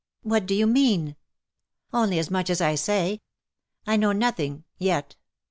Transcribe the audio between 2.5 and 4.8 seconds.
I say. I know nothing—